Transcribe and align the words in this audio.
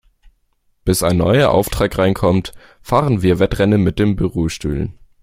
Bis 0.83 1.03
ein 1.03 1.17
neuer 1.17 1.51
Auftrag 1.51 1.95
reinkommt, 1.99 2.53
fahren 2.81 3.21
wir 3.21 3.37
Wettrennen 3.37 3.83
mit 3.83 3.99
den 3.99 4.15
Bürostühlen. 4.15 4.97